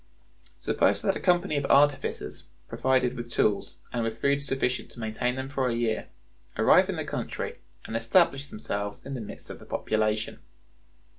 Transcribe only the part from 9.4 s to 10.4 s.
of the population.